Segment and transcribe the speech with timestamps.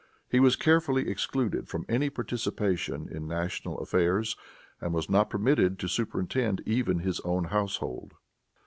[0.31, 4.35] He was carefully excluded from any participation in national affairs
[4.79, 8.13] and was not permitted to superintend even his own household.